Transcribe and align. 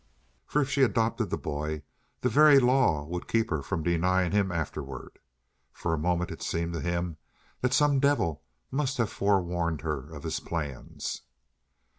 For 0.47 0.63
if 0.63 0.69
she 0.71 0.81
adopted 0.81 1.29
the 1.29 1.37
boy, 1.37 1.83
the 2.21 2.27
very 2.29 2.57
law 2.59 3.05
would 3.05 3.27
keep 3.27 3.51
her 3.51 3.61
from 3.61 3.83
denying 3.83 4.31
him 4.31 4.51
afterward. 4.51 5.19
For 5.71 5.93
a 5.93 5.97
moment 5.99 6.31
it 6.31 6.41
seemed 6.41 6.73
to 6.73 6.81
him 6.81 7.17
that 7.61 7.71
some 7.71 7.99
devil 7.99 8.41
must 8.71 8.97
have 8.97 9.11
forewarned 9.11 9.81
her 9.81 10.09
of 10.11 10.23
his 10.23 10.39
plans. 10.39 11.21